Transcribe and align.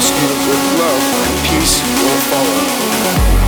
the 0.00 0.06
rescue 0.06 0.50
with 0.50 0.78
love, 0.78 1.02
and 1.26 1.38
peace 1.46 1.82
will 2.02 2.20
follow. 2.30 3.39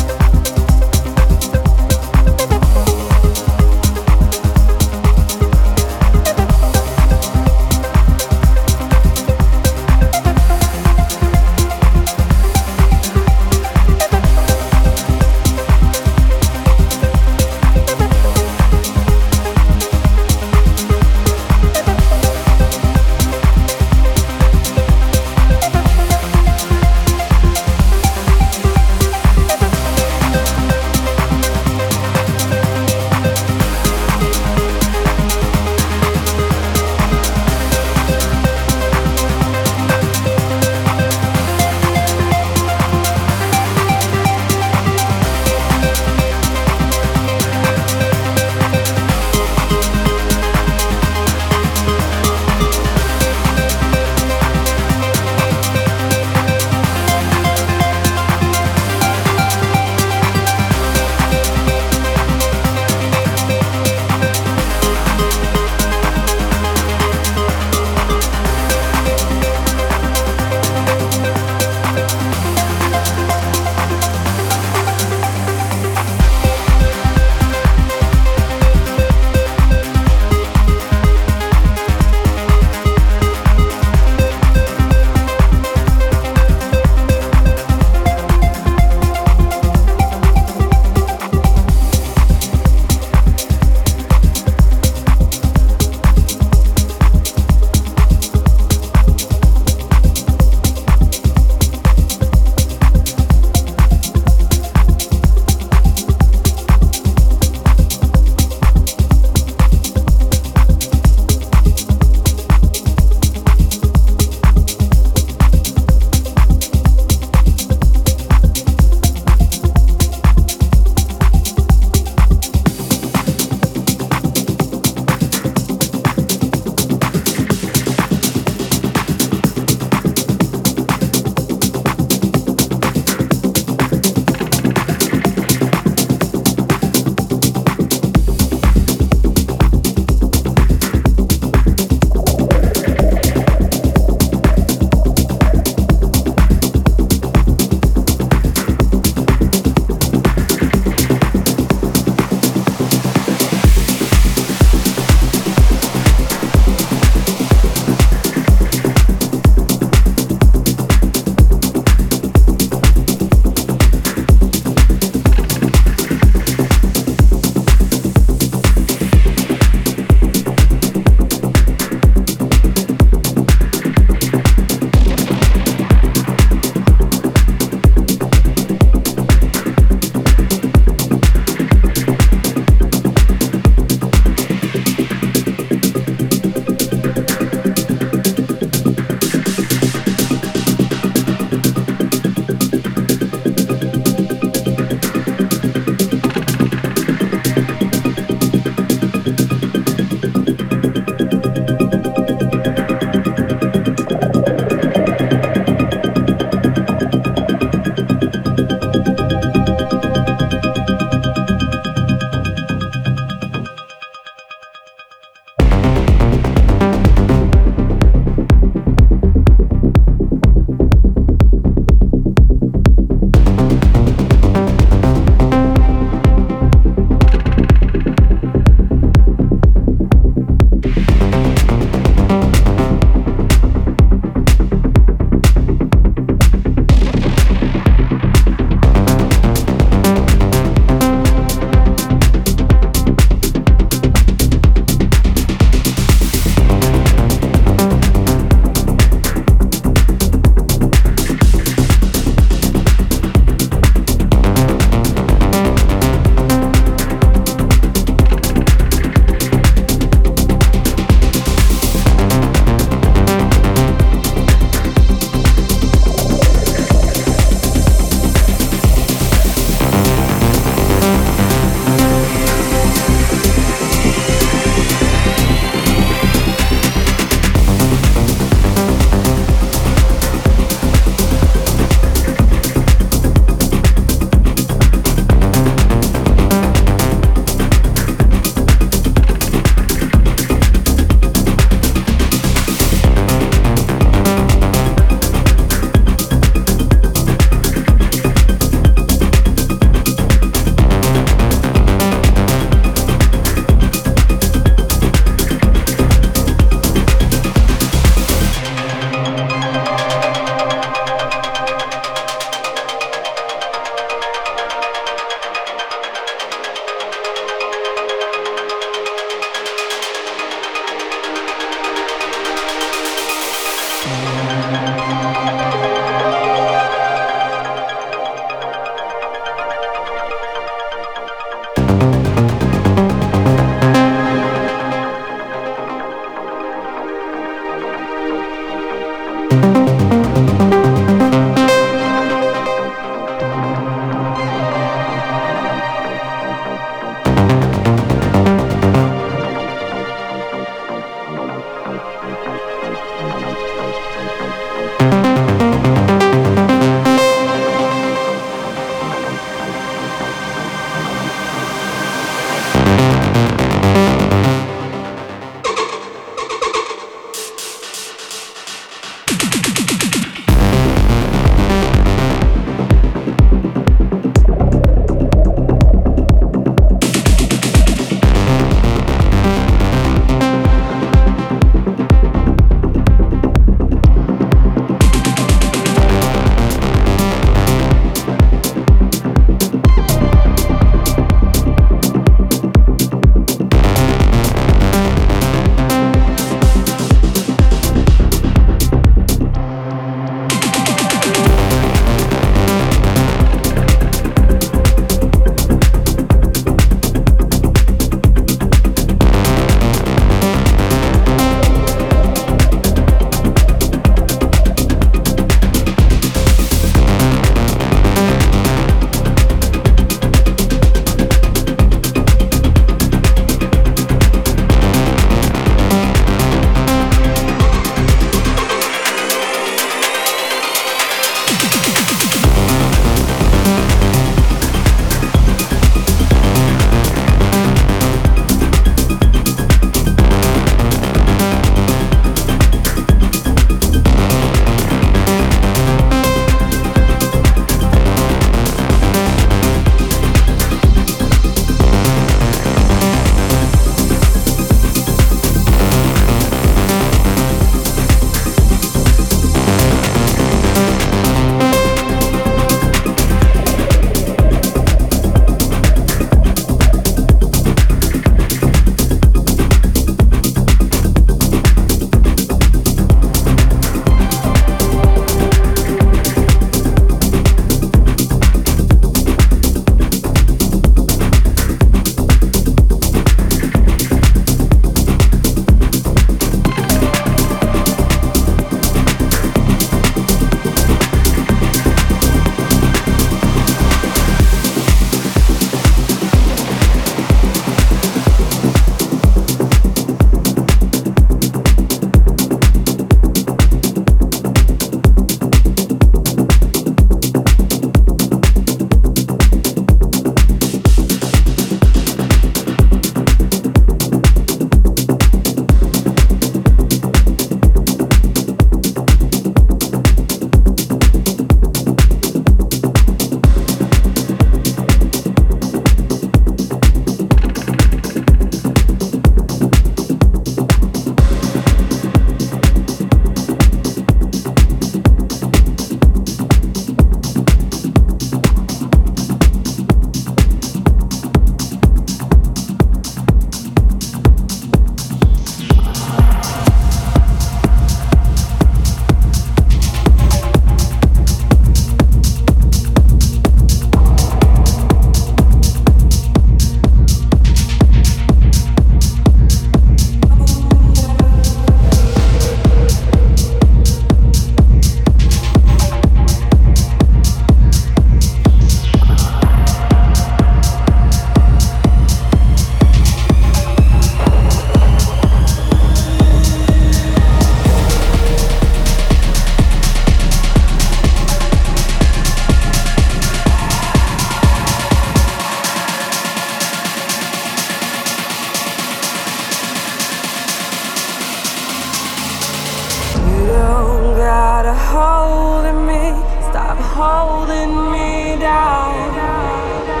You're 594.71 594.79
holding 594.79 595.85
me, 595.85 596.11
stop 596.49 596.77
holding 596.77 597.91
me 597.91 598.39
down. 598.39 600.00